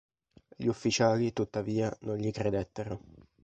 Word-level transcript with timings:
Gli 0.55 0.65
ufficiali 0.65 1.31
tuttavia 1.31 1.95
non 1.99 2.17
gli 2.17 2.31
credettero. 2.31 3.01